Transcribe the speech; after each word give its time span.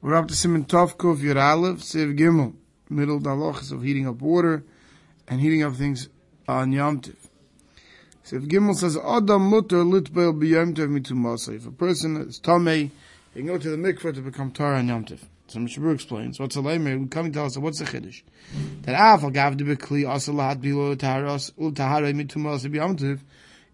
We're 0.00 0.14
up 0.14 0.28
to 0.28 0.34
Siman 0.34 0.64
Tov 0.64 0.96
Kuf 0.96 1.18
Yud 1.18 1.42
Aleph, 1.42 1.80
Siv 1.80 2.16
Gimel, 2.16 2.54
middle 2.88 3.18
the 3.18 3.30
halachas 3.30 3.72
of 3.72 3.82
heating 3.82 4.06
up 4.06 4.22
water 4.22 4.62
and 5.26 5.40
heating 5.40 5.64
up 5.64 5.74
things 5.74 6.08
on 6.46 6.70
Yom 6.70 7.00
Tiv. 7.00 7.16
Siv 8.24 8.48
Gimel 8.48 8.76
says, 8.76 8.96
Adam 8.96 9.50
mutter 9.50 9.78
litbel 9.78 10.40
b'yom 10.40 10.76
Tiv 10.76 10.88
mitumasa. 10.88 11.56
If 11.56 11.66
a 11.66 11.72
person 11.72 12.16
is 12.18 12.38
tamei, 12.38 12.92
he 13.34 13.40
can 13.40 13.46
go 13.46 13.58
to 13.58 13.70
the 13.70 13.76
mikveh 13.76 14.14
to 14.14 14.20
become 14.20 14.52
Torah 14.52 14.78
on 14.78 14.86
Yom 14.86 15.04
Tiv. 15.04 15.28
So 15.48 15.58
Mishabur 15.58 15.94
explains, 15.94 16.38
what's 16.38 16.54
a 16.54 16.60
lamer, 16.60 17.04
come 17.08 17.24
and 17.24 17.34
tell 17.34 17.46
us, 17.46 17.58
what's 17.58 17.80
the 17.80 17.84
chiddush? 17.84 18.22
That 18.82 18.94
af 18.94 19.24
al 19.24 19.30
gav 19.30 19.56
de 19.56 19.64
bekli 19.64 20.04
asalat 20.04 20.62
bilo 20.62 20.94
taharas 20.94 21.50
ul 21.60 21.72
tahare 21.72 22.14
mitumasa 22.14 22.72
b'yom 22.72 23.18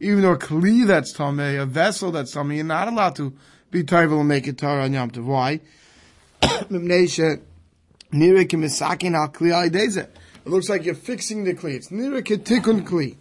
even 0.01 0.23
though 0.23 0.33
a 0.33 0.39
kli 0.39 0.87
that's 0.87 1.13
tamei, 1.13 1.61
a 1.61 1.67
vessel 1.67 2.13
that's 2.13 2.35
tamei, 2.35 2.57
you're 2.57 2.65
not 2.65 2.89
allowed 2.89 3.15
to 3.17 3.35
be 3.71 3.85
Torah 3.85 4.19
and 4.19 4.27
make 4.27 4.49
it 4.49 4.57
Torah 4.57 4.85
on 4.85 4.95
Yom. 4.95 5.11
Why? 5.11 5.61
It 10.47 10.51
looks 10.51 10.69
like 10.69 10.85
you're 10.85 10.95
fixing 10.95 11.45
the 11.45 11.55
kli. 11.55 11.75
It's 11.75 11.89
nirek 11.89 12.27
tikun 12.45 12.87
kli. 12.87 13.17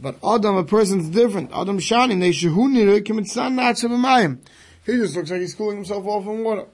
But 0.00 0.16
Adam, 0.24 0.56
a 0.56 0.64
person's 0.64 1.08
different. 1.10 1.50
Adam 1.52 1.78
shani, 1.78 2.18
they 2.18 2.30
shehu 2.30 2.68
nirek 2.68 3.06
mitzan 3.08 3.54
natsa 3.54 4.38
He 4.86 4.92
just 4.92 5.16
looks 5.16 5.30
like 5.30 5.40
he's 5.40 5.54
cooling 5.54 5.76
himself 5.76 6.06
off 6.06 6.24
in 6.24 6.42
water. 6.42 6.66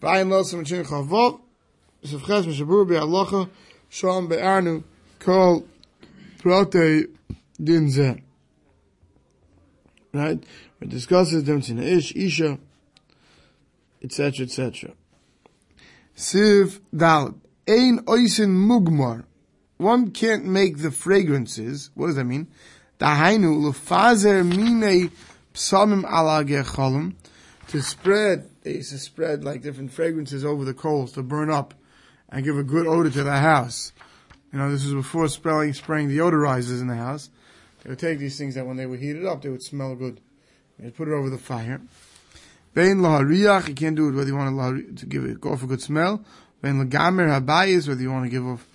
Brian 0.00 0.28
Losam 0.28 0.66
Chin 0.66 0.84
Chavov, 0.84 1.40
Sefches 2.04 2.44
Mishabur 2.44 2.86
Be'alocha, 2.86 3.48
Shom 3.90 4.28
Be'arnu, 4.28 4.84
Kol 5.18 5.66
Prote 6.38 7.08
Dinze. 7.58 8.20
Right? 10.12 10.44
We 10.78 10.86
discusses 10.86 11.44
them 11.44 11.62
in 11.66 11.78
Ish, 11.78 12.14
Isha, 12.14 12.58
etc., 14.04 14.46
etc. 14.46 14.92
Siv 16.16 16.80
Dal. 16.94 17.34
Ein 17.66 18.04
oisin 18.06 18.50
mugmar. 18.50 19.24
One 19.78 20.10
can't 20.10 20.44
make 20.44 20.78
the 20.78 20.90
fragrances. 20.90 21.90
What 21.94 22.08
does 22.08 22.16
that 22.16 22.24
mean? 22.24 22.46
Dahainu 23.00 23.64
lefazer 23.64 24.44
mine 24.46 25.10
psamim 25.52 26.04
ala 26.04 26.44
gecholim. 26.44 27.14
To 27.68 27.80
spread, 27.80 28.50
they 28.62 28.74
used 28.74 28.92
to 28.92 28.98
spread 28.98 29.42
like 29.42 29.62
different 29.62 29.92
fragrances 29.92 30.44
over 30.44 30.64
the 30.64 30.74
coals 30.74 31.12
to 31.12 31.22
burn 31.22 31.50
up 31.50 31.74
and 32.28 32.44
give 32.44 32.58
a 32.58 32.62
good 32.62 32.86
odor 32.86 33.10
to 33.10 33.22
the 33.24 33.38
house. 33.38 33.92
You 34.52 34.58
know, 34.58 34.70
this 34.70 34.84
is 34.84 34.94
before 34.94 35.26
spraying, 35.28 35.72
spraying 35.72 36.10
deodorizers 36.10 36.80
in 36.80 36.86
the 36.86 36.94
house. 36.94 37.30
They 37.82 37.90
would 37.90 37.98
take 37.98 38.18
these 38.18 38.38
things 38.38 38.54
that 38.54 38.66
when 38.66 38.76
they 38.76 38.86
were 38.86 38.96
heated 38.96 39.24
up, 39.26 39.42
they 39.42 39.48
would 39.48 39.62
smell 39.62 39.94
good. 39.96 40.20
They'd 40.78 40.94
put 40.94 41.08
it 41.08 41.12
over 41.12 41.30
the 41.30 41.38
fire. 41.38 41.80
Bein 42.74 42.98
lahariach, 42.98 43.68
you 43.68 43.74
can't 43.74 43.96
do 43.96 44.08
it 44.08 44.12
whether 44.12 44.28
you 44.28 44.36
want 44.36 44.98
to, 44.98 45.06
give 45.06 45.24
it, 45.24 45.40
go 45.40 45.52
off 45.52 45.62
a 45.62 45.66
good 45.66 45.80
smell. 45.80 46.24
Bein 46.60 46.84
lagamer 46.84 47.28
habayis, 47.28 47.86
whether 47.88 48.02
you 48.02 48.10
want 48.10 48.24
to 48.24 48.30
give 48.30 48.44
off, 48.44 48.66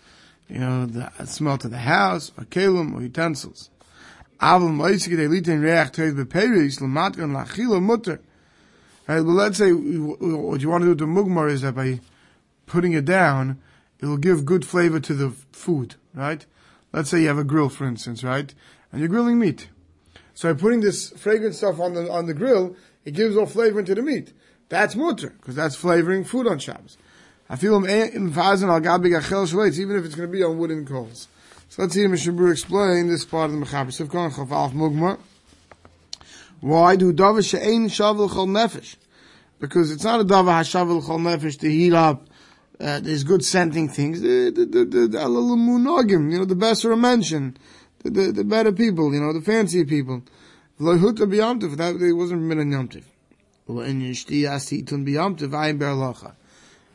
you 0.47 0.59
know, 0.59 0.85
the 0.85 1.11
smell 1.25 1.57
to 1.57 1.67
the 1.67 1.79
house, 1.79 2.31
or 2.37 2.45
kelim, 2.45 2.95
or 2.95 3.01
utensils. 3.01 3.69
Aval 4.41 4.69
moisik 4.69 5.17
de 5.17 5.27
litin 5.27 5.61
reach 5.61 5.97
beperis, 6.15 6.79
lachila 6.79 7.81
mutter. 7.81 8.21
Right, 9.07 9.19
let's 9.19 9.57
say 9.57 9.71
what 9.71 10.61
you 10.61 10.69
want 10.69 10.83
to 10.83 10.93
do 10.93 10.95
to 10.95 11.05
mugmar 11.05 11.49
is 11.49 11.61
that 11.61 11.75
by 11.75 11.99
putting 12.67 12.93
it 12.93 13.05
down, 13.05 13.59
it 13.99 14.05
will 14.05 14.17
give 14.17 14.45
good 14.45 14.65
flavor 14.65 14.99
to 14.99 15.13
the 15.13 15.31
food, 15.51 15.95
right? 16.13 16.45
Let's 16.93 17.09
say 17.09 17.21
you 17.21 17.27
have 17.27 17.39
a 17.39 17.43
grill, 17.43 17.69
for 17.69 17.87
instance, 17.87 18.23
right? 18.23 18.53
And 18.91 19.01
you're 19.01 19.09
grilling 19.09 19.39
meat. 19.39 19.67
So 20.39 20.53
by 20.53 20.57
putting 20.61 20.79
this 20.79 21.09
fragrant 21.17 21.53
stuff 21.53 21.81
on 21.81 21.95
the, 21.95 22.09
on 22.09 22.25
the 22.25 22.33
grill, 22.33 22.73
it 23.03 23.11
gives 23.11 23.35
all 23.35 23.45
flavor 23.45 23.77
into 23.77 23.93
the 23.93 24.01
meat. 24.01 24.31
That's 24.69 24.95
mutter, 24.95 25.31
because 25.31 25.53
that's 25.53 25.75
flavoring 25.75 26.23
food 26.23 26.47
on 26.47 26.59
Shabbos. 26.59 26.97
I 27.49 27.57
feel 27.57 27.75
him 27.75 27.83
even 27.83 28.07
if 28.07 30.05
it's 30.05 30.15
going 30.15 30.29
to 30.29 30.31
be 30.31 30.41
on 30.41 30.57
wooden 30.57 30.85
coals. 30.85 31.27
So 31.67 31.81
let's 31.81 31.93
see 31.93 32.05
Mishabur 32.05 32.53
explain 32.53 33.09
this 33.09 33.25
part 33.25 33.51
of 33.51 33.59
the 33.59 33.65
Mechaber. 33.65 35.19
Why 36.61 36.95
do 36.95 37.11
Davar 37.11 37.45
She'ein 37.45 37.89
Shavel 37.89 38.29
Chol 38.29 38.47
Nefesh? 38.47 38.95
Because 39.59 39.91
it's 39.91 40.05
not 40.05 40.21
a 40.21 40.23
Davar 40.23 40.61
HaShavel 40.61 41.03
Chol 41.03 41.19
Nefesh 41.19 41.59
to 41.59 41.69
heat 41.69 41.91
up 41.91 42.29
uh, 42.79 43.01
there's 43.01 43.25
good 43.25 43.43
scenting 43.43 43.89
things. 43.89 44.21
The, 44.21 44.51
the, 44.51 44.65
the, 44.65 44.85
the, 44.85 45.07
the 45.07 46.05
you 46.07 46.19
know, 46.19 46.45
the 46.45 46.55
better 46.55 46.95
mention, 46.95 47.57
the, 48.03 48.09
the, 48.09 48.31
the 48.31 48.43
better 48.43 48.71
people, 48.71 49.13
you 49.13 49.19
know, 49.19 49.33
the 49.33 49.41
fancy 49.41 49.83
people. 49.85 50.23
Lohuta 50.79 51.25
biyamtiv, 51.27 51.75
that 51.77 52.01
it 52.01 52.13
wasn't 52.13 52.41
permitted 52.41 52.67
yamtiv. 52.67 53.03
asitun. 54.47 56.35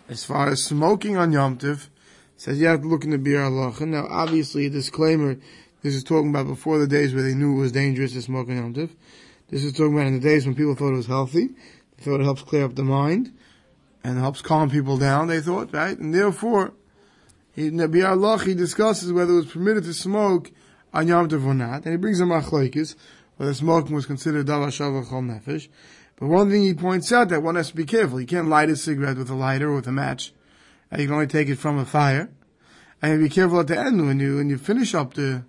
As 0.09 0.25
far 0.25 0.49
as 0.49 0.63
smoking 0.65 1.17
on 1.17 1.33
yamtiv, 1.33 1.89
says 2.37 2.59
you 2.59 2.67
have 2.67 2.81
to 2.83 2.89
look 2.89 3.05
in 3.05 3.11
the 3.11 3.19
Biur 3.19 3.49
Halacha. 3.49 3.87
Now, 3.87 4.07
obviously, 4.09 4.67
a 4.67 4.71
disclaimer, 4.71 5.37
this 5.83 5.95
is 5.95 6.03
talking 6.03 6.31
about 6.31 6.47
before 6.47 6.79
the 6.79 6.87
days 6.87 7.15
where 7.15 7.23
they 7.23 7.35
knew 7.35 7.57
it 7.57 7.61
was 7.61 7.73
dangerous 7.73 8.13
to 8.13 8.23
smoke 8.23 8.49
on 8.49 8.73
yamtiv. 8.75 8.91
This 9.51 9.65
is 9.65 9.73
talking 9.73 9.95
about 9.95 10.07
in 10.07 10.15
the 10.15 10.21
days 10.21 10.47
when 10.47 10.55
people 10.55 10.75
thought 10.75 10.93
it 10.93 10.97
was 10.97 11.07
healthy. 11.07 11.49
They 11.97 12.05
thought 12.05 12.21
it 12.21 12.25
helps 12.25 12.43
clear 12.43 12.65
up 12.65 12.75
the 12.75 12.85
mind 12.85 13.33
and 14.03 14.19
helps 14.19 14.43
calm 14.43 14.71
people 14.71 14.99
down, 14.99 15.29
they 15.29 15.41
thought, 15.41 15.73
right? 15.73 15.99
And 15.99 16.15
therefore, 16.15 16.73
he, 17.53 17.67
in 17.67 17.77
the 17.77 17.87
Biur 17.87 18.17
Halacha, 18.17 18.47
he 18.47 18.55
discusses 18.55 19.13
whether 19.13 19.33
it 19.33 19.37
was 19.37 19.47
permitted 19.47 19.85
to 19.85 19.95
smoke 19.95 20.51
on 20.95 21.09
Yom 21.09 21.29
Tov 21.29 21.45
or 21.45 21.53
not, 21.53 21.85
and 21.85 21.93
he 21.93 21.97
brings 21.97 22.21
a 22.21 22.25
machlekes, 22.25 22.95
whether 23.37 23.53
smoking 23.53 23.95
was 23.95 24.07
considered 24.07 24.47
davar 24.47 24.69
shavach 24.69 25.09
chol 25.09 25.23
nefesh. 25.29 25.69
But 26.17 26.29
one 26.29 26.49
thing 26.49 26.63
he 26.63 26.73
points 26.73 27.13
out 27.13 27.29
that 27.31 27.43
one 27.43 27.57
has 27.57 27.71
to 27.71 27.77
be 27.77 27.85
careful. 27.85 28.21
You 28.21 28.27
can't 28.27 28.49
light 28.49 28.71
a 28.71 28.77
cigarette 28.77 29.19
with 29.19 29.29
a 29.29 29.35
lighter 29.35 29.71
or 29.71 29.75
with 29.75 29.89
a 29.89 29.93
match. 29.93 30.33
And 30.91 31.01
you 31.01 31.09
can 31.09 31.15
only 31.15 31.27
take 31.27 31.49
it 31.49 31.57
from 31.57 31.77
a 31.77 31.85
fire. 31.85 32.31
And 33.03 33.21
be 33.21 33.29
careful 33.29 33.59
at 33.59 33.67
the 33.67 33.79
end 33.79 34.07
when 34.07 34.21
you 34.21 34.37
when 34.37 34.49
you 34.49 34.57
finish 34.57 34.95
up 34.95 35.15
the 35.15 35.45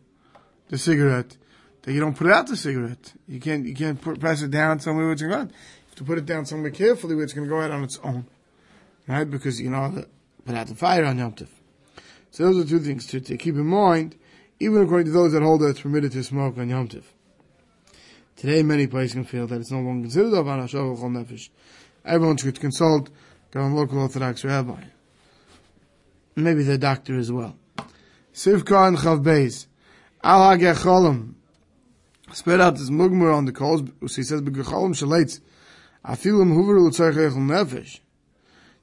the 0.70 0.78
cigarette 0.80 1.38
that 1.84 1.94
you 1.94 2.00
don't 2.00 2.18
put 2.18 2.28
out 2.28 2.48
the 2.48 2.58
cigarette. 2.58 3.14
You 3.28 3.40
can't 3.40 3.66
you 3.66 3.76
can't 3.76 4.02
put, 4.02 4.20
press 4.20 4.42
it 4.42 4.50
down 4.50 4.80
somewhere 4.80 5.06
where 5.06 5.14
it's 5.14 5.22
going 5.22 5.32
to 5.32 5.38
go. 5.38 5.44
You 5.44 5.86
have 5.88 5.96
to 5.96 6.04
put 6.04 6.18
it 6.18 6.26
down 6.26 6.46
somewhere 6.48 6.72
carefully 6.72 7.14
where 7.14 7.24
it's 7.24 7.34
going 7.34 7.48
to 7.48 7.50
go 7.50 7.62
out 7.62 7.70
on 7.70 7.84
its 7.84 8.00
own, 8.04 8.26
right? 9.08 9.30
Because 9.30 9.62
you 9.62 9.70
know 9.70 10.04
put 10.46 10.56
out 10.56 10.68
the 10.68 10.76
fire 10.76 11.06
on 11.06 11.20
Yom 11.20 11.34
Tov. 11.34 11.48
So 12.32 12.44
those 12.44 12.66
are 12.66 12.68
two 12.68 12.80
things 12.80 13.06
to, 13.08 13.22
to 13.22 13.38
keep 13.38 13.56
in 13.56 13.68
mind, 13.68 14.16
even 14.60 14.82
according 14.82 15.08
to 15.08 15.12
those 15.12 15.34
that 15.34 15.42
hold 15.42 15.62
that 15.62 15.70
it's 15.70 15.82
permitted 15.82 16.12
to 16.14 16.24
smoke 16.24 16.58
on 16.58 16.70
Yom 16.70 16.88
Tov. 16.88 17.04
Today, 18.36 18.64
many 18.64 18.88
places 18.88 19.14
can 19.14 19.24
feel 19.24 19.48
that 19.48 19.62
it's 19.62 19.72
no 19.72 19.80
longer 19.80 20.04
considered 20.04 20.34
a 20.34 20.44
Chol 20.44 20.98
Nefesh. 20.98 21.50
Everyone 22.04 22.38
should 22.38 22.60
consult 22.60 23.10
their 23.52 23.62
own 23.62 23.74
local 23.74 24.00
Orthodox 24.00 24.44
rabbi. 24.44 24.84
Maybe 26.36 26.64
their 26.64 26.78
doctor 26.78 27.18
as 27.18 27.32
well. 27.32 27.58
Sivka 28.34 28.90
and 28.90 28.98
Chav 28.98 29.24
Beis. 29.24 29.68
Al 30.24 30.58
HaGecholim. 30.58 31.34
Spread 32.34 32.60
out 32.60 32.76
this 32.76 32.90
mugmur 32.90 33.34
on 33.34 33.46
the 33.46 33.54
coals. 33.54 33.84
He 34.02 34.24
says, 34.24 34.42
Begecholim 34.42 34.92
shalates. 34.92 35.40
Afilim 36.06 36.54
huver 36.54 36.82
l'tzarech 36.82 37.34
nefesh. 37.34 38.00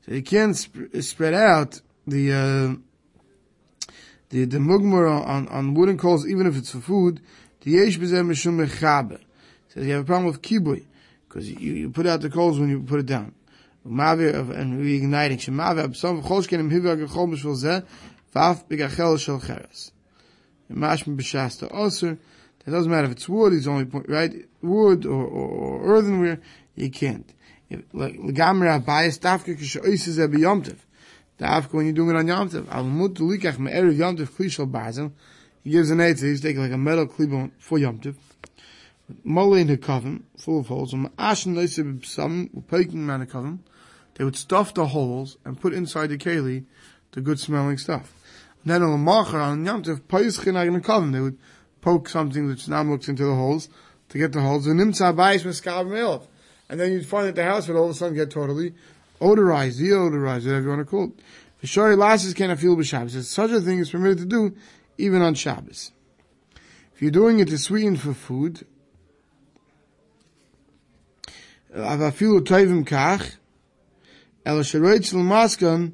So 0.06 0.15
you 0.15 0.22
can't 0.22 0.56
sp- 0.56 0.88
spread 1.00 1.34
out 1.34 1.82
the, 2.06 2.32
uh, 2.32 2.91
the, 4.32 4.47
the 4.47 4.59
mugmur 4.59 5.09
on, 5.09 5.47
on 5.48 5.75
wooden 5.75 5.98
coals, 5.98 6.26
even 6.26 6.47
if 6.47 6.56
it's 6.56 6.70
for 6.70 6.81
food. 6.81 7.20
The 7.60 7.72
yesh 7.72 7.98
b'zeh 7.98 8.26
mishum 8.26 8.66
mechaber 8.66 9.20
says 9.69 9.87
you 9.87 9.93
have 9.93 10.03
a 10.03 10.06
problem 10.06 10.25
with 10.26 10.41
kibui 10.41 10.84
because 11.28 11.50
you, 11.50 11.75
you 11.75 11.91
put 11.91 12.06
out 12.06 12.22
the 12.22 12.31
coals 12.31 12.59
when 12.59 12.70
you 12.70 12.82
put 12.82 12.98
it 12.98 13.06
down. 13.06 13.34
and 13.84 13.93
reigniting. 13.93 15.38
Shemavi 15.38 15.84
absom 15.84 16.22
v'cholshkenim 16.22 16.72
hivi 16.72 17.06
agachol 17.06 17.28
b'shvil 17.31 17.62
zeh 17.62 17.84
v'af 18.34 18.66
b'gachel 18.69 19.20
shel 19.20 19.38
cheres. 19.38 19.93
Mashmi 20.72 21.14
b'shasta 21.14 21.70
osir. 21.70 22.19
It 22.66 22.70
doesn't 22.70 22.91
matter 22.91 23.06
if 23.06 23.12
it's 23.12 23.28
wood. 23.28 23.53
It's 23.53 23.66
only 23.66 23.84
right 23.84 24.47
wood 24.62 25.04
or, 25.04 25.25
or, 25.25 25.49
or 25.49 25.97
earthenware. 25.97 26.41
You 26.75 26.91
can't. 26.91 27.31
Like 27.93 28.16
when 31.43 31.87
you're 31.87 31.94
doing 31.94 32.17
it 32.17 32.19
on 32.19 32.27
yomtiv. 32.27 32.69
Al 32.71 32.85
mut 32.85 33.15
likach 33.15 33.59
me'erev 33.59 33.97
yomtiv 33.97 34.29
klishal 34.31 34.71
bazel. 34.71 35.12
He 35.65 35.71
gives 35.71 35.91
an 35.91 36.00
eight. 36.00 36.21
He's 36.21 36.41
taking 36.41 36.62
like 36.62 36.73
a 36.73 36.79
metal 36.79 37.06
klibon 37.06 37.53
for 37.59 37.79
yomtiv. 37.79 38.17
Mole 39.25 39.55
in 39.55 39.67
the 39.67 39.77
coven, 39.77 40.25
full 40.39 40.61
of 40.61 40.69
holes, 40.69 40.93
and 40.93 41.11
ashen 41.19 42.03
some 42.05 42.65
peking 42.69 43.05
man 43.05 43.21
a 43.21 43.27
coven, 43.27 43.62
they 44.15 44.25
would 44.25 44.37
stuff 44.37 44.73
the 44.73 44.87
holes 44.87 45.37
and 45.44 45.61
put 45.61 45.75
inside 45.75 46.09
the 46.09 46.17
keli 46.19 46.65
the 47.12 47.21
good 47.21 47.39
smelling 47.39 47.79
stuff. 47.79 48.12
And 48.62 48.73
then 48.73 48.83
on 48.83 49.05
macher 49.05 49.41
on 49.41 49.65
Yom 49.65 49.83
Tov, 49.83 50.00
payuschin 50.03 50.67
in 50.67 50.75
the 50.75 50.81
coven, 50.81 51.12
they 51.12 51.21
would 51.21 51.39
poke 51.81 52.09
something 52.09 52.47
which 52.47 52.69
now 52.69 52.83
looks 52.83 53.09
into 53.09 53.25
the 53.25 53.35
holes 53.35 53.69
to 54.09 54.19
get 54.19 54.33
the 54.33 54.41
holes. 54.41 54.67
And 54.67 54.79
then 56.81 56.93
you'd 56.93 57.06
find 57.06 57.29
that 57.29 57.35
the 57.35 57.44
house 57.44 57.69
would 57.69 57.77
all 57.77 57.85
of 57.87 57.91
a 57.91 57.94
sudden 57.94 58.15
get 58.15 58.31
totally 58.31 58.75
odorized, 59.21 59.80
deodorized, 59.80 60.45
whatever 60.45 60.62
you 60.62 60.69
want 60.69 60.81
to 60.81 60.86
call 60.86 61.06
it. 61.06 61.19
The 61.62 61.68
shori 61.68 61.98
lasses 61.98 62.33
can't 62.33 62.57
feel 62.59 62.75
b'Shabbos. 62.75 63.24
Such 63.24 63.51
a 63.51 63.62
thing 63.62 63.80
is 63.80 63.89
permitted 63.89 64.19
to 64.19 64.25
do 64.25 64.56
even 64.98 65.21
on 65.21 65.33
Shabbos. 65.33 65.92
If 66.94 67.01
you're 67.01 67.12
doing 67.12 67.39
it 67.39 67.48
to 67.50 67.57
sweeten 67.57 67.95
for 67.95 68.13
food, 68.13 68.65
אבל 71.75 72.07
אפילו 72.07 72.42
טובים 72.42 72.83
כך, 72.86 73.38
El 74.45 74.62
Sharoitz 74.62 75.13
L'Maskan, 75.13 75.92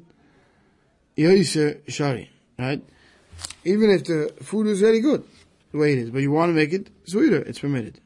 Yoiser 1.18 1.80
Shari, 1.88 2.30
right? 2.58 2.82
Even 3.64 3.90
if 3.90 4.04
the 4.04 4.32
food 4.42 4.66
is 4.66 4.80
very 4.80 5.00
good, 5.00 5.24
the 5.72 5.78
way 5.78 5.92
it 5.92 5.98
is, 5.98 6.10
but 6.10 6.22
you 6.22 6.30
want 6.30 6.50
to 6.50 6.54
make 6.54 6.72
it 6.72 6.88
sweeter, 7.04 7.42
it's 7.42 7.58
permitted. 7.58 8.00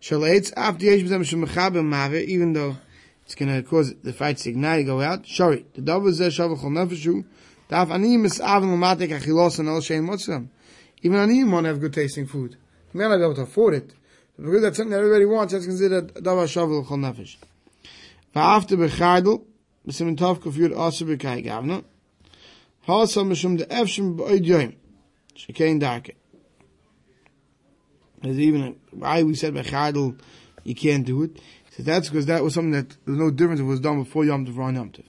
Shalaitz 0.00 0.52
after 0.56 0.84
Yesh 0.84 1.00
B'zem 1.00 1.24
Shemachab 1.24 1.82
Mave, 1.82 2.28
even 2.28 2.52
though 2.52 2.76
it's 3.25 3.33
going 3.33 3.51
to 3.51 3.67
cause 3.67 3.93
the 4.03 4.13
fight 4.13 4.37
to 4.37 4.49
ignite, 4.51 4.85
go 4.85 5.01
out. 5.01 5.25
Sorry. 5.27 5.65
the 5.73 5.81
Davar 5.81 6.09
Zeh 6.09 6.27
Shavach 6.27 6.59
Chol 6.59 6.71
Nefeshu, 6.71 7.25
Daf 7.69 7.89
Ani 7.91 8.17
Misavim 8.17 8.75
L'Matek 8.75 9.19
Achilos 9.19 9.57
and 9.59 9.67
El 9.67 9.81
Shein. 9.81 10.49
Even 11.01 11.17
Ani 11.17 11.43
want 11.43 11.63
to 11.63 11.69
have 11.69 11.81
good 11.81 11.93
tasting 11.93 12.27
food. 12.27 12.55
You 12.93 12.99
may 12.99 13.07
not 13.07 13.17
be 13.17 13.23
able 13.23 13.35
to 13.35 13.41
afford 13.41 13.73
it. 13.73 13.93
Because 14.37 14.61
that's 14.61 14.77
something 14.77 14.91
that 14.91 14.99
everybody 14.99 15.25
wants, 15.25 15.53
that's 15.53 15.65
considered 15.65 16.13
Davar 16.13 16.45
Shavach 16.45 16.85
Chol 16.85 16.99
Nefesh. 16.99 17.37
Va'after 18.35 18.77
Bechadel, 18.77 19.43
B'sim 19.87 20.15
Tov 20.15 20.39
Kufyud 20.39 20.77
Aser 20.77 21.05
B'kai 21.05 21.43
Gavna, 21.43 21.83
Hasa 22.87 23.21
Mishum 23.21 23.57
De 23.57 23.65
Efshim 23.65 24.17
B'oid 24.17 24.45
Yoim, 24.45 24.75
Shekein 25.35 25.79
Darke. 25.79 26.15
There's 28.21 28.37
even 28.37 28.75
why 28.91 29.23
we 29.23 29.33
said 29.33 29.55
Bechadel, 29.55 30.19
you 30.63 30.75
can't 30.75 31.05
do 31.05 31.23
it. 31.23 31.39
So 31.75 31.83
that's 31.83 32.07
because 32.07 32.25
that 32.27 32.41
was 32.41 32.53
something 32.53 32.71
that 32.71 32.95
there's 33.05 33.17
no 33.17 33.31
difference 33.31 33.59
if 33.59 33.65
it 33.65 33.69
was 33.69 33.81
done 33.81 34.01
before 34.03 34.23
Yom 34.23 34.45
Tov 34.45 34.57
or 34.57 34.63
on 34.63 34.75
Yom 34.75 34.91
Tov. 34.91 35.03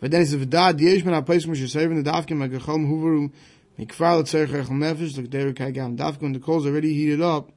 But 0.00 0.10
then 0.10 0.22
he 0.22 0.26
says, 0.26 0.44
"V'dad 0.44 0.80
yesh 0.80 1.02
ben 1.02 1.14
ha'pais 1.14 1.46
moshe 1.46 1.68
seven 1.68 2.02
the 2.02 2.10
dafkim 2.10 2.40
ha'gachol 2.40 2.84
huveru 2.88 3.30
mikfar 3.78 4.20
l'tzerich 4.20 4.48
echel 4.48 4.70
nefesh 4.70 5.28
deru 5.28 5.54
kai 5.54 5.70
gam 5.70 5.96
dafkim. 5.96 6.22
When 6.22 6.32
the 6.32 6.40
coals 6.40 6.66
already 6.66 6.94
heated 6.94 7.20
up 7.20 7.52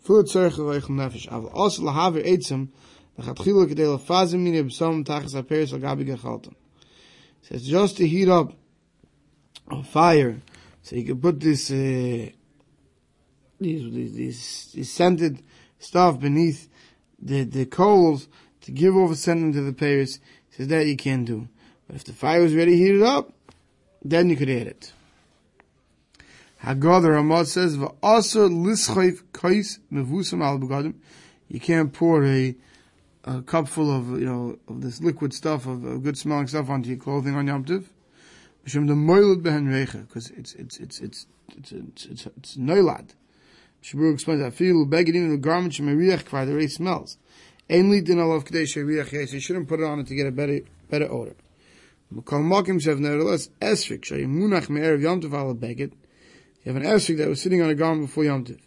for 0.00 0.22
l'tzerich 0.22 0.52
echel 0.52 0.88
nefesh. 0.88 1.30
Av 1.30 1.44
also 1.46 1.82
lahaver 1.82 2.24
eitzim 2.24 2.68
l'chatchila 3.18 3.66
k'dei 3.66 3.94
l'fazim 3.94 4.40
mini 4.40 4.62
b'som 4.62 5.04
tachas 5.04 5.34
ha'peris 5.34 5.72
l'gabi 5.72 6.06
gachalton 6.06 6.54
says 7.42 7.66
just 7.66 7.98
to 7.98 8.08
heat 8.08 8.28
up 8.28 8.54
a 9.70 9.82
fire 9.82 10.40
so 10.82 10.96
you 10.96 11.04
can 11.04 11.20
put 11.20 11.38
this 11.40 11.70
uh, 11.70 12.30
these, 13.60 13.92
these, 13.92 14.72
these 14.72 14.90
scented 14.90 15.42
stuff 15.78 16.18
beneath 16.18 16.68
the, 17.24 17.44
the 17.44 17.66
coals 17.66 18.28
to 18.60 18.70
give 18.70 18.94
over, 18.96 19.14
a 19.14 19.16
scent 19.16 19.54
to 19.54 19.62
the 19.62 19.72
Paris, 19.72 20.20
says 20.50 20.68
that 20.68 20.86
you 20.86 20.96
can't 20.96 21.26
do. 21.26 21.48
But 21.86 21.96
if 21.96 22.04
the 22.04 22.12
fire 22.12 22.40
was 22.40 22.54
already 22.54 22.76
heated 22.76 23.02
up, 23.02 23.32
then 24.04 24.30
you 24.30 24.36
could 24.36 24.50
add 24.50 24.66
it. 24.66 24.92
Haggadah 26.62 27.20
Ramad 27.20 27.46
says, 27.46 27.76
"Va'aser 27.76 28.48
lischayv 28.50 29.22
kais 29.32 29.80
mevusam 29.92 30.42
al 30.42 30.58
begadim." 30.58 30.94
You 31.48 31.60
can't 31.60 31.92
pour 31.92 32.24
a, 32.24 32.56
a 33.24 33.42
cup 33.42 33.68
full 33.68 33.94
of 33.94 34.18
you 34.18 34.24
know 34.24 34.58
of 34.68 34.80
this 34.80 35.00
liquid 35.02 35.34
stuff 35.34 35.66
of, 35.66 35.84
of 35.84 36.02
good 36.02 36.16
smelling 36.16 36.46
stuff 36.46 36.70
onto 36.70 36.88
your 36.88 36.98
clothing 36.98 37.36
on 37.36 37.46
Yom 37.46 37.64
Tov. 37.64 37.84
Mishum 38.66 38.86
the 38.86 38.94
moilad 38.94 39.42
behen 39.42 39.66
reicha 39.68 40.06
because 40.06 40.30
it's 40.30 40.54
it's 40.54 40.78
it's 40.78 41.00
it's 41.00 41.26
it's 41.54 41.72
it's 41.72 42.06
it's, 42.06 42.26
it's 42.26 42.56
noilad. 42.56 43.10
Shabur 43.84 44.14
explains 44.14 44.40
that 44.40 44.54
feel 44.54 44.86
beged 44.86 45.14
in 45.14 45.30
the 45.30 45.36
garment 45.36 45.74
shemeriach 45.74 46.24
kvar 46.24 46.46
the 46.46 46.52
already 46.52 46.68
smells. 46.68 47.18
Ainly 47.68 48.02
din 48.02 48.16
alav 48.16 48.42
kadei 48.48 48.62
sheriach 48.62 49.12
yes. 49.12 49.34
You 49.34 49.40
shouldn't 49.40 49.68
put 49.68 49.80
it 49.80 49.84
on 49.84 50.00
it 50.00 50.06
to 50.06 50.14
get 50.14 50.26
a 50.26 50.32
better 50.32 50.60
better 50.88 51.10
odor. 51.12 51.36
Kol 52.24 52.40
makim 52.40 52.80
shev 52.80 52.98
nevertheless 52.98 53.50
esrik 53.60 54.00
shayimunach 54.00 54.70
me'erev 54.70 55.02
yom 55.02 55.20
tov 55.20 55.34
ala 55.34 55.54
beged. 55.54 55.92
You 56.62 56.72
have 56.72 56.76
an 56.76 56.84
esrik 56.84 57.18
that 57.18 57.28
was 57.28 57.42
sitting 57.42 57.60
on 57.60 57.68
a 57.68 57.74
garment 57.74 58.08
before 58.08 58.24
yom 58.24 58.46
tov. 58.46 58.58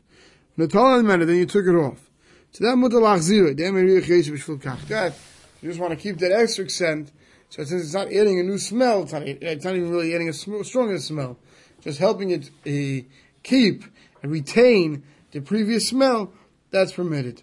Toilet 0.71 1.03
minute, 1.03 1.25
then 1.25 1.37
you 1.37 1.47
took 1.47 1.65
it 1.65 1.75
off. 1.75 2.11
So 2.51 2.65
that 2.65 2.75
mutar 2.75 3.01
lachzira. 3.01 3.57
Then 3.57 3.73
meriach 3.73 4.07
yes 4.07 4.29
b'shvil 4.29 4.61
kach. 4.61 4.87
That 4.87 5.15
you 5.63 5.69
just 5.69 5.81
want 5.81 5.93
to 5.93 5.97
keep 5.97 6.19
that 6.19 6.31
esrik 6.31 6.69
scent. 6.69 7.11
So 7.49 7.63
since 7.63 7.85
it's 7.85 7.93
not 7.95 8.07
adding 8.07 8.39
a 8.39 8.43
new 8.43 8.59
smell, 8.59 9.01
it's 9.01 9.13
not, 9.13 9.23
it's 9.23 9.65
not 9.65 9.75
even 9.75 9.89
really 9.89 10.13
adding 10.13 10.29
a 10.29 10.33
sm- 10.33 10.61
stronger 10.61 10.99
smell. 10.99 11.39
Just 11.81 11.97
helping 11.97 12.29
it 12.29 12.51
uh, 12.67 13.07
keep 13.47 13.83
and 14.21 14.31
retain 14.31 15.03
the 15.31 15.39
previous 15.39 15.87
smell, 15.87 16.33
that's 16.71 16.91
permitted. 16.91 17.41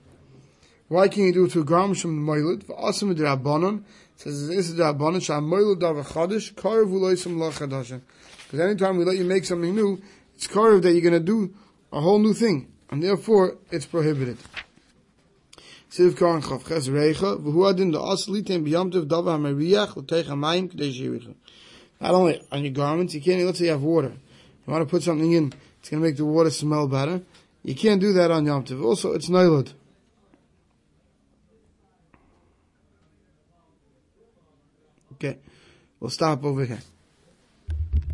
Why 0.89 1.09
can 1.09 1.25
you 1.25 1.33
do 1.33 1.47
it 1.47 1.53
to 1.53 1.61
a 1.61 1.65
gram 1.65 1.95
the 1.95 1.97
moilid? 1.97 2.67
For 2.67 2.77
asim 2.77 3.15
drabanon 3.17 3.85
says 4.17 4.49
this 4.49 4.69
is 4.69 4.75
drabanon 4.75 5.23
sham 5.23 5.51
moilid 5.51 5.81
dav 5.81 5.97
chadish 6.07 6.53
karev 6.55 6.89
uloisem 6.93 7.39
la 7.39 7.51
chadasha. 7.51 8.01
Because 8.45 8.61
anytime 8.61 8.99
we 8.99 9.05
let 9.05 9.17
you 9.17 9.25
make 9.25 9.45
something 9.45 9.75
new, 9.75 10.01
it's 10.35 10.47
karev 10.47 10.83
that 10.83 10.93
you're 10.93 11.01
going 11.01 11.15
to 11.15 11.21
do 11.21 11.55
a 11.93 12.01
whole 12.01 12.19
new 12.19 12.35
thing, 12.35 12.71
and 12.91 13.03
therefore 13.03 13.57
it's 13.71 13.87
prohibited. 13.87 14.37
Siv 15.91 16.19
Karan 16.19 16.43
Chav 16.43 16.67
Ches 16.69 16.89
Reicha, 16.89 17.41
v'hu 17.41 17.71
adin 17.71 17.93
da 17.93 18.01
asli 18.01 18.45
ten 18.45 18.65
b'yamtiv 18.65 19.07
dava 19.07 19.33
ha'meriach 19.33 19.97
l'teich 19.97 20.27
ha'mayim 20.27 20.69
k'dei 20.69 20.93
shiricha. 20.93 21.35
Not 22.01 22.15
only 22.15 22.43
on 22.51 22.65
your 22.65 22.73
garments, 22.73 23.15
you 23.15 23.21
can't, 23.21 23.41
let's 23.47 23.61
say 23.61 23.67
you 23.67 23.71
have 23.71 23.83
water. 23.83 24.13
You 24.67 24.73
want 24.73 24.83
to 24.83 24.91
put 24.91 25.05
something 25.05 25.33
in, 25.33 25.53
it's 25.85 25.91
going 25.91 26.03
to 26.03 26.09
make 26.09 26.17
the 26.17 26.25
water 26.25 26.49
smell 26.49 26.89
better. 26.89 27.21
You 27.63 27.75
can't 27.75 28.01
do 28.01 28.15
that 28.15 28.31
on 28.31 28.47
Yom 28.47 28.65
Tov. 28.65 28.83
Also, 28.83 29.13
it's 29.13 29.29
Nailad. 29.29 29.71
Okay. 35.13 35.37
We'll 36.01 36.09
stop 36.09 36.43
over 36.43 36.65
here. 36.65 36.79